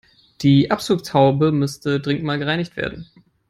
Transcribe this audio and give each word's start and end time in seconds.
Die 0.41 0.71
Abzugshaube 0.71 1.51
müsste 1.51 1.99
dringend 1.99 2.23
mal 2.23 2.39
gereinigt 2.39 2.75
werden. 2.75 3.07